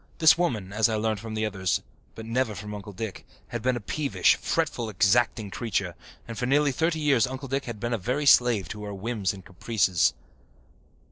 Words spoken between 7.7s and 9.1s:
been a very slave to her